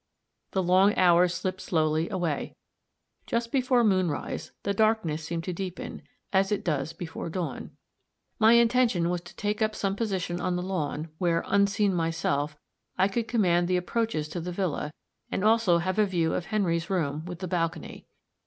The 0.53 0.63
long 0.63 0.95
hours 0.97 1.31
slipped 1.31 1.61
slowly 1.61 2.09
away. 2.09 2.55
Just 3.27 3.51
before 3.51 3.83
moonrise 3.83 4.51
the 4.63 4.73
darkness 4.73 5.23
seemed 5.23 5.43
to 5.43 5.53
deepen, 5.53 6.01
as 6.33 6.51
it 6.51 6.63
does 6.63 6.91
before 6.91 7.29
dawn. 7.29 7.69
My 8.39 8.53
intention 8.53 9.11
was 9.11 9.21
to 9.21 9.35
take 9.35 9.61
up 9.61 9.75
some 9.75 9.95
position 9.95 10.41
on 10.41 10.55
the 10.55 10.63
lawn, 10.63 11.09
where, 11.19 11.43
unseen 11.45 11.93
myself, 11.93 12.57
I 12.97 13.07
could 13.07 13.27
command 13.27 13.67
the 13.67 13.77
approaches 13.77 14.27
to 14.29 14.39
the 14.39 14.51
villa, 14.51 14.91
and 15.31 15.43
also 15.43 15.77
have 15.77 15.99
a 15.99 16.07
view 16.07 16.33
of 16.33 16.47
Henry's 16.47 16.89
room, 16.89 17.23
with 17.25 17.37
the 17.37 17.47
balcony. 17.47 18.07